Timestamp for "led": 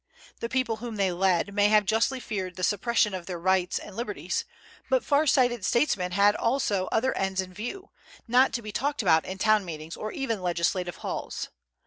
1.11-1.53